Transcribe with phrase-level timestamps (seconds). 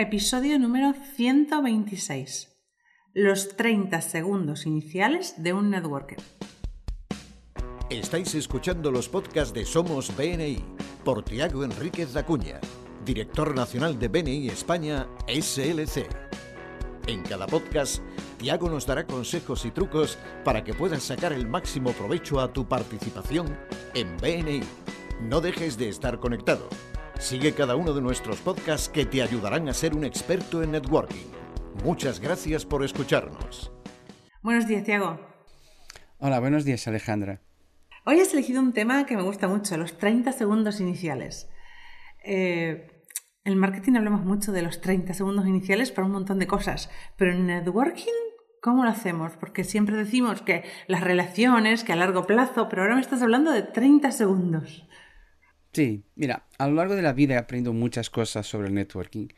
[0.00, 2.48] Episodio número 126.
[3.12, 6.16] Los 30 segundos iniciales de un networker.
[7.90, 10.64] Estáis escuchando los podcasts de Somos BNI
[11.04, 12.60] por Tiago Enríquez Acuña,
[13.04, 16.06] director nacional de BNI España SLC.
[17.06, 18.02] En cada podcast,
[18.38, 22.66] Tiago nos dará consejos y trucos para que puedas sacar el máximo provecho a tu
[22.66, 23.54] participación
[23.92, 24.62] en BNI.
[25.20, 26.70] No dejes de estar conectado.
[27.20, 31.26] Sigue cada uno de nuestros podcasts que te ayudarán a ser un experto en networking.
[31.84, 33.70] Muchas gracias por escucharnos.
[34.42, 35.20] Buenos días, Tiago.
[36.18, 37.42] Hola, buenos días, Alejandra.
[38.06, 41.50] Hoy has elegido un tema que me gusta mucho, los 30 segundos iniciales.
[42.24, 43.04] Eh,
[43.44, 47.32] en marketing hablamos mucho de los 30 segundos iniciales para un montón de cosas, pero
[47.32, 48.06] en networking,
[48.62, 49.36] ¿cómo lo hacemos?
[49.38, 53.52] Porque siempre decimos que las relaciones, que a largo plazo, pero ahora me estás hablando
[53.52, 54.86] de 30 segundos.
[55.72, 59.28] Sí, mira, a lo largo de la vida he aprendido muchas cosas sobre el networking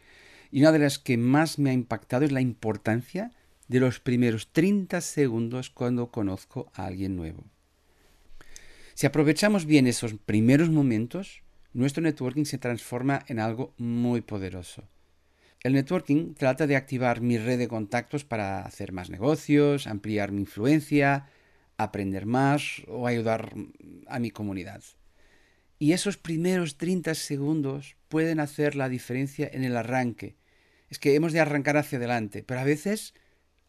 [0.50, 3.32] y una de las que más me ha impactado es la importancia
[3.68, 7.44] de los primeros 30 segundos cuando conozco a alguien nuevo.
[8.94, 11.42] Si aprovechamos bien esos primeros momentos,
[11.74, 14.84] nuestro networking se transforma en algo muy poderoso.
[15.62, 20.41] El networking trata de activar mi red de contactos para hacer más negocios, ampliar mi
[20.41, 21.27] influencia,
[21.77, 23.55] aprender más o ayudar
[24.08, 24.83] a mi comunidad.
[25.78, 30.37] Y esos primeros 30 segundos pueden hacer la diferencia en el arranque.
[30.89, 33.14] Es que hemos de arrancar hacia adelante, pero a veces,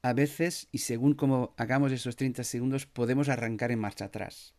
[0.02, 4.54] a veces, y según cómo hagamos esos 30 segundos, podemos arrancar en marcha atrás.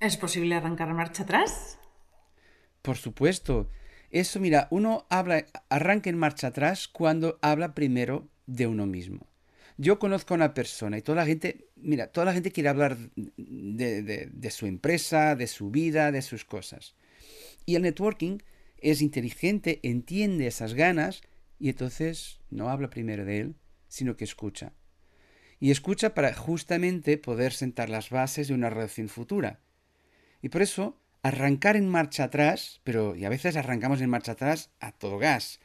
[0.00, 1.78] ¿Es posible arrancar en marcha atrás?
[2.82, 3.68] Por supuesto.
[4.10, 9.27] Eso, mira, uno habla, arranca en marcha atrás cuando habla primero de uno mismo
[9.78, 12.98] yo conozco a una persona y toda la gente, mira, toda la gente quiere hablar
[13.14, 16.96] de, su empresa, de su vida, de sus cosas.
[17.64, 18.38] Y el networking
[18.78, 21.22] es inteligente, entiende esas ganas
[21.60, 23.54] y entonces no habla primero de él,
[23.86, 24.72] sino que escucha.
[25.60, 29.60] Y escucha para justamente poder sentar las bases de una relación futura.
[30.42, 34.70] Y por eso, arrancar en marcha atrás, pero y a veces arrancamos en marcha atrás
[34.80, 35.60] a todo gas,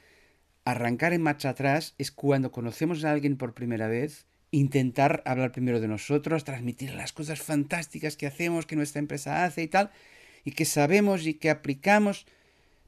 [0.65, 5.79] Arrancar en marcha atrás es cuando conocemos a alguien por primera vez, intentar hablar primero
[5.79, 9.91] de nosotros, transmitir las cosas fantásticas que hacemos, que nuestra empresa hace y tal,
[10.45, 12.25] y que sabemos y que aplicamos,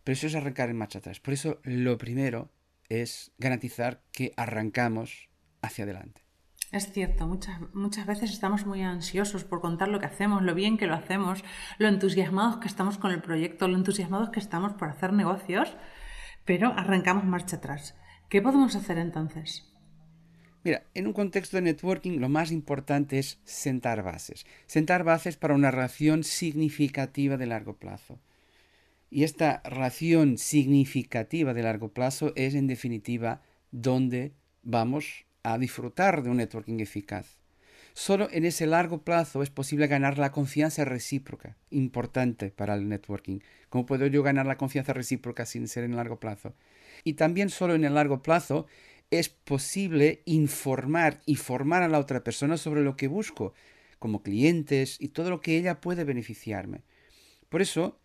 [0.03, 1.19] pero eso es arrancar en marcha atrás.
[1.19, 2.49] Por eso lo primero
[2.87, 5.27] es garantizar que arrancamos
[5.61, 6.21] hacia adelante.
[6.71, 10.77] Es cierto, muchas, muchas veces estamos muy ansiosos por contar lo que hacemos, lo bien
[10.77, 11.43] que lo hacemos,
[11.77, 15.75] lo entusiasmados que estamos con el proyecto, lo entusiasmados que estamos por hacer negocios,
[16.45, 17.95] pero arrancamos marcha atrás.
[18.29, 19.71] ¿Qué podemos hacer entonces?
[20.63, 24.45] Mira, en un contexto de networking lo más importante es sentar bases.
[24.65, 28.19] Sentar bases para una relación significativa de largo plazo.
[29.11, 33.41] Y esta relación significativa de largo plazo es en definitiva
[33.71, 34.33] donde
[34.63, 37.44] vamos a disfrutar de un networking eficaz.
[37.97, 43.39] Solo en ese largo plazo es posible ganar la confianza recíproca, importante para el networking.
[43.69, 46.53] ¿Cómo puedo yo ganar la confianza recíproca sin ser en largo plazo?
[47.05, 48.67] Y también solo en el largo plazo
[49.11, 53.53] es posible informar y formar a la otra persona sobre lo que busco,
[53.97, 56.83] como clientes y todo lo que ella puede beneficiarme.
[57.47, 57.97] Por eso,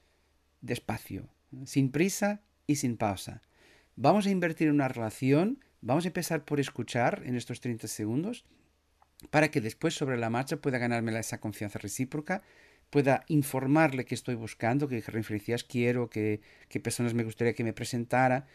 [0.61, 1.29] despacio,
[1.65, 3.43] sin prisa y sin pausa.
[3.97, 8.45] Vamos a invertir en una relación, vamos a empezar por escuchar en estos 30 segundos
[9.29, 12.43] para que después sobre la marcha pueda ganarme esa confianza recíproca,
[12.89, 17.73] pueda informarle qué estoy buscando, qué referencias quiero, qué, qué personas me gustaría que me
[17.73, 18.47] presentara,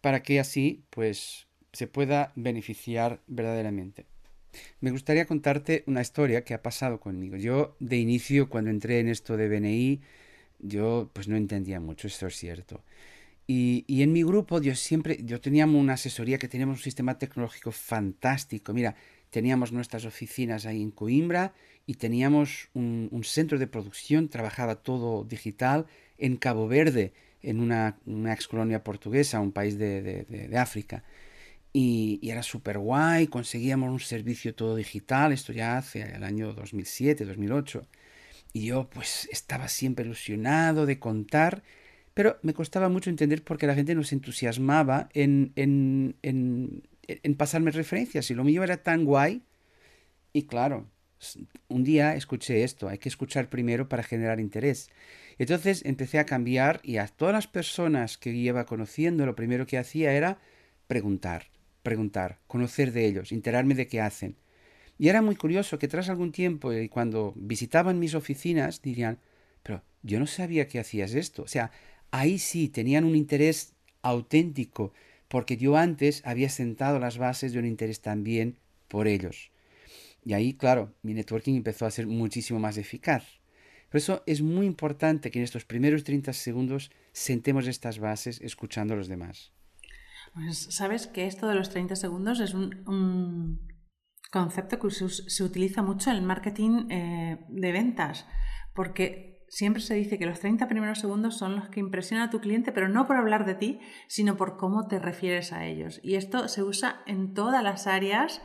[0.00, 4.06] para que así pues se pueda beneficiar verdaderamente.
[4.80, 7.36] Me gustaría contarte una historia que ha pasado conmigo.
[7.36, 10.00] Yo de inicio cuando entré en esto de BNI,
[10.58, 12.82] yo pues no entendía mucho, esto es cierto.
[13.46, 17.18] Y, y, en mi grupo yo siempre, yo teníamos una asesoría que teníamos un sistema
[17.18, 18.72] tecnológico fantástico.
[18.72, 18.94] Mira,
[19.30, 21.54] teníamos nuestras oficinas ahí en Coimbra
[21.86, 25.86] y teníamos un, centro de producción, trabajaba todo digital
[26.18, 27.96] en Cabo Verde, en una,
[28.32, 31.04] ex colonia portuguesa, un país de, África.
[31.72, 37.24] Y, era súper guay, conseguíamos un servicio todo digital, esto ya hace el año 2007,
[37.24, 37.86] 2008.
[38.52, 41.62] Y yo pues estaba siempre ilusionado de contar,
[42.14, 46.82] pero me costaba mucho entender por qué la gente nos entusiasmaba en, en, en
[47.22, 49.42] en pasarme referencias y lo mío era tan guay.
[50.32, 50.86] Y claro,
[51.68, 54.90] un día escuché esto, hay que escuchar primero para generar interés.
[55.38, 59.78] Entonces empecé a cambiar y a todas las personas que iba conociendo, lo primero que
[59.78, 60.38] hacía era
[60.86, 61.46] preguntar,
[61.82, 64.36] preguntar, conocer de ellos, enterarme de qué hacen.
[64.98, 69.18] Y era muy curioso que tras algún tiempo, y cuando visitaban mis oficinas, dirían,
[69.62, 71.42] pero yo no sabía que hacías esto.
[71.42, 71.70] O sea,
[72.10, 73.72] ahí sí tenían un interés
[74.02, 74.92] auténtico
[75.30, 79.52] porque yo antes había sentado las bases de un interés también por ellos.
[80.24, 83.24] Y ahí, claro, mi networking empezó a ser muchísimo más eficaz.
[83.90, 88.94] Por eso es muy importante que en estos primeros 30 segundos sentemos estas bases escuchando
[88.94, 89.52] a los demás.
[90.34, 93.60] Pues sabes que esto de los 30 segundos es un,
[94.32, 98.26] concepto que se, utiliza mucho en el marketing eh, de ventas,
[98.74, 102.40] porque siempre se dice que los 30 primeros segundos son los que impresionan a tu
[102.40, 106.00] cliente, pero no por hablar de ti, sino por cómo te refieres a ellos.
[106.04, 108.40] Y esto se usa en todas las áreas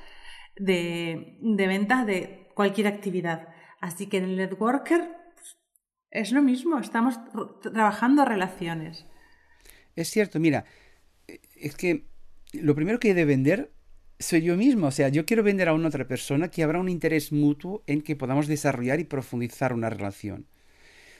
[0.57, 3.49] de, ventas de cualquier actividad.
[3.79, 5.57] Así que en el networker pues,
[6.09, 7.19] es lo mismo, estamos
[7.61, 9.05] trabajando relaciones.
[9.95, 10.65] Es cierto, mira,
[11.55, 12.07] es que
[12.51, 13.71] lo primero que he de vender
[14.17, 14.87] soy yo mismo.
[14.87, 18.01] O sea, yo quiero vender a una otra persona que habrá un interés mutuo en
[18.01, 20.47] que podamos desarrollar y profundizar una relación.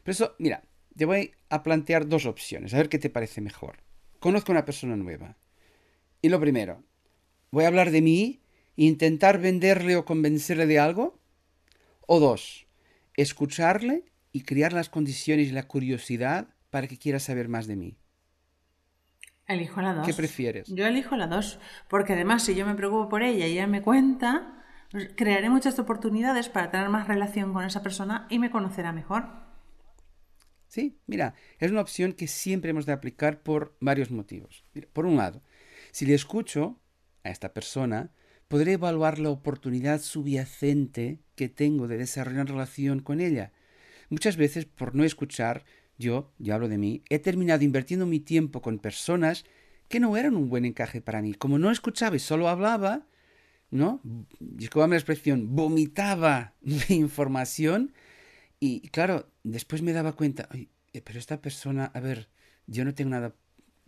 [0.05, 0.61] Por eso, mira,
[0.95, 3.77] te voy a plantear dos opciones, a ver qué te parece mejor.
[4.19, 5.35] Conozco a una persona nueva.
[6.21, 6.83] Y lo primero,
[7.49, 8.43] voy a hablar de mí
[8.75, 11.19] intentar venderle o convencerle de algo?
[12.05, 12.67] O dos,
[13.15, 17.97] escucharle y crear las condiciones y la curiosidad para que quiera saber más de mí.
[19.47, 20.05] Elijo la dos.
[20.05, 20.67] ¿Qué prefieres?
[20.67, 21.59] Yo elijo la dos,
[21.89, 24.63] porque además si yo me preocupo por ella y ella me cuenta,
[25.15, 29.45] crearé muchas oportunidades para tener más relación con esa persona y me conocerá mejor.
[30.75, 34.65] Sí, mira, es una opción que siempre hemos de aplicar por varios motivos.
[34.91, 35.41] por un lado,
[35.93, 36.81] si le escucho
[37.23, 38.11] a esta persona,
[38.49, 43.53] podré evaluar la oportunidad subyacente que tengo de desarrollar una relación con ella.
[44.09, 45.63] Muchas veces, por no escuchar,
[45.97, 49.45] yo, ya hablo de mí, he terminado invirtiendo mi tiempo con personas
[49.87, 51.35] que no eran un buen encaje para mí.
[51.35, 53.07] Como no escuchaba y solo hablaba,
[53.71, 54.01] ¿no?
[54.41, 57.93] Disculpame la expresión, vomitaba mi información
[58.59, 62.29] y, claro, después me daba cuenta, eh, pero esta persona, a ver,
[62.67, 63.35] yo no tengo nada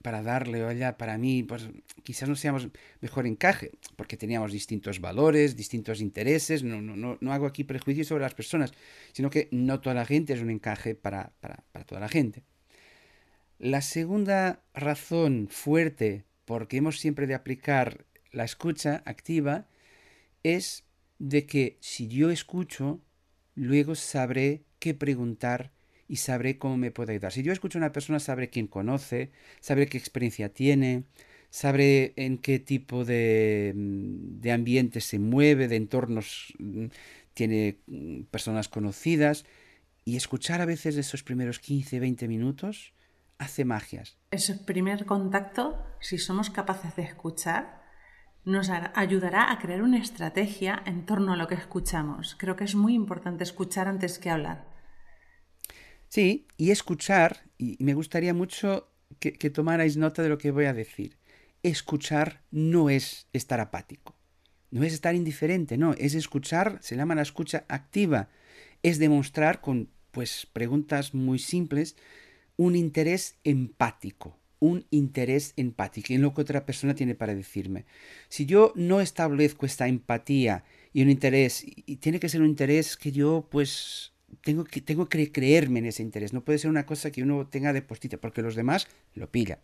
[0.02, 1.70] para darle o ella para mí, pues
[2.04, 2.68] quizás no seamos
[3.02, 8.24] mejor encaje, porque teníamos distintos valores, distintos intereses, no, no, no, hago aquí prejuicios sobre
[8.24, 8.74] las personas,
[9.14, 12.44] sino que no toda la gente es un encaje para, para, para toda la gente.
[13.60, 19.68] La segunda razón fuerte por qué hemos siempre de aplicar la escucha activa
[20.44, 20.84] es
[21.20, 23.02] de que si yo escucho,
[23.58, 25.72] luego sabré qué preguntar
[26.08, 27.34] y sabré cómo me puede ayudar.
[27.34, 31.04] Si yo escucho a una persona, sabré quién conoce, sabré qué experiencia tiene,
[31.50, 36.86] sabré en qué tipo de, mm, de ambiente se mueve, de entornos mm,
[37.34, 39.44] tiene mm, personas conocidas.
[40.06, 42.94] Y escuchar a veces esos primeros 15, 20 minutos
[43.40, 44.18] hace magias.
[44.32, 47.87] Ese primer contacto, si somos capaces de escuchar,
[48.48, 52.38] nos ayudará a crear una estrategia en torno a lo que escuchamos.
[52.40, 54.66] Creo que es muy importante escuchar antes que hablar.
[56.08, 58.88] Sí, y escuchar, y me gustaría mucho
[59.20, 61.18] que, tomarais nota de lo que voy a decir.
[61.62, 64.16] Escuchar no es estar apático,
[64.72, 68.30] no es estar indiferente, no, es escuchar, se llama la escucha activa,
[68.82, 71.98] es demostrar con pues preguntas muy simples
[72.56, 77.86] un interés empático, un interés empático en lo que otra persona tiene para decirme.
[78.30, 80.64] Si yo no establezco esta empatía
[80.94, 85.08] y un interés, y tiene que ser un interés que yo pues tengo que, tengo
[85.10, 86.34] que creerme en ese interés.
[86.34, 89.60] No puede ser una cosa que uno tenga de postita, porque los demás lo pillan.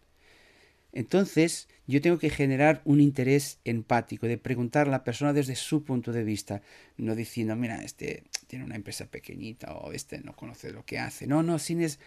[0.94, 5.84] Entonces, yo tengo que generar un interés empático, de preguntar a la persona desde su
[5.84, 6.62] punto de vista,
[6.98, 11.25] no diciendo, mira, este tiene una empresa pequeñita o este no conoce lo que hace.
[11.25, 12.00] No, no, sin es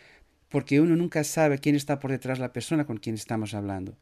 [0.49, 3.97] porque uno nunca sabe quién está por detrás de la persona con quien estamos hablando.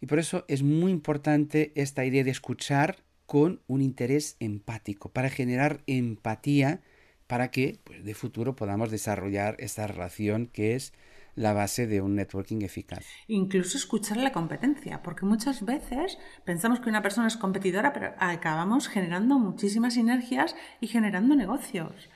[0.00, 5.30] Y por eso es muy importante esta idea de escuchar con un interés empático, para
[5.30, 6.82] generar empatía
[7.26, 10.92] para que pues, de futuro podamos desarrollar esta relación que es
[11.34, 13.04] la base de un networking eficaz.
[13.26, 18.88] Incluso escuchar la competencia, porque muchas veces pensamos que una persona es competidora, pero acabamos
[18.88, 22.08] generando muchísimas sinergias y generando negocios.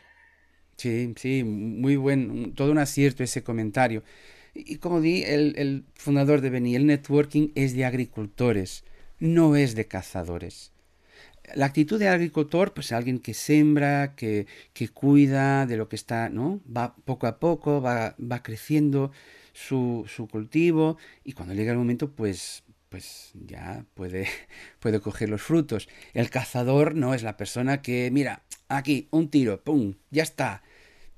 [0.78, 4.02] Sí, sí, muy buen, todo un acierto ese comentario.
[4.54, 8.84] Y como di, el, el fundador de Beni, el networking es de agricultores,
[9.18, 10.72] no es de cazadores
[11.54, 16.28] la actitud de agricultor, pues alguien que sembra, que, que, cuida de lo que está,
[16.28, 16.60] ¿no?
[16.74, 19.12] Va poco a poco, va, va creciendo
[19.52, 24.26] su, su, cultivo y cuando llega el momento, pues, pues ya puede,
[24.80, 25.88] puede coger los frutos.
[26.14, 29.94] El cazador no es la persona que, mira, aquí, un tiro, ¡pum!
[30.10, 30.62] Ya está.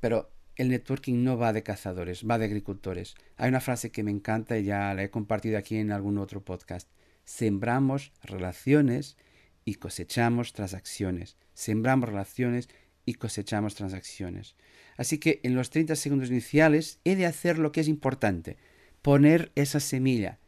[0.01, 3.15] Pero el networking no va de cazadores, va de agricultores.
[3.37, 6.45] Hay una frase que me encanta y ya la he compartido aquí en algún otro
[6.45, 6.89] podcast.
[7.25, 9.17] Sembramos relaciones
[9.65, 11.37] y cosechamos transacciones.
[11.55, 12.69] Sembramos relaciones
[13.07, 14.57] y cosechamos transacciones.
[14.97, 18.57] Así que en los 30 segundos iniciales he de hacer lo que es importante,
[19.03, 20.39] poner esa semilla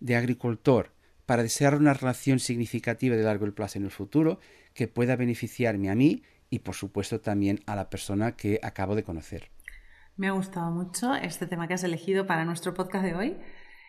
[0.00, 0.94] de agricultor,
[1.26, 4.40] para desear una relación significativa de largo plazo en el futuro
[4.74, 6.22] que pueda beneficiarme a mí
[6.54, 9.50] y por supuesto también a la persona que acabo de conocer.
[10.16, 13.36] Me ha gustado mucho este tema que has elegido para nuestro podcast de hoy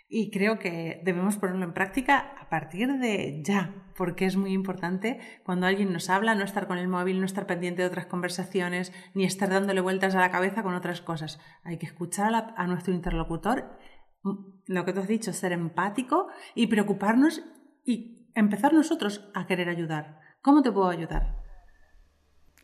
[0.10, 5.20] y creo que debemos ponerlo en práctica a partir de ya, porque es muy importante
[5.44, 8.92] cuando alguien nos habla no estar con el móvil, no estar pendiente de otras conversaciones,
[9.14, 11.40] ni estar dándole vueltas a la cabeza con otras cosas.
[11.64, 13.78] Hay que escuchar a, nuestro interlocutor,
[14.24, 14.34] mm,
[14.66, 17.44] lo que tú has dicho, ser empático y preocuparnos
[17.84, 20.20] y empezar nosotros a querer ayudar.
[20.42, 21.45] ¿Cómo te puedo ayudar?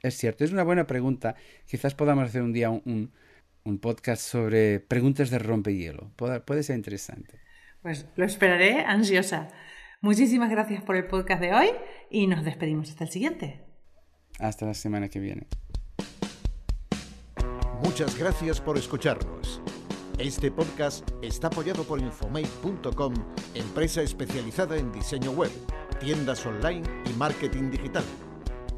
[0.04, 1.36] Es cierto, es una buena pregunta.
[1.66, 3.12] Quizás podamos hacer un día un
[3.64, 6.12] un podcast sobre preguntas de rompehielo.
[6.16, 7.40] Puede, puede ser interesante.
[7.82, 9.50] Pues lo esperaré ansiosa.
[10.02, 11.70] Muchísimas gracias por el podcast de hoy
[12.10, 13.62] y nos despedimos hasta el siguiente.
[14.40, 15.48] Hasta la semana que viene.
[17.84, 19.62] Muchas gracias por escucharnos.
[20.18, 23.14] Este podcast está apoyado por Infomate.com,
[23.56, 25.52] empresa especializada en diseño web,
[26.00, 28.04] tiendas online y marketing digital.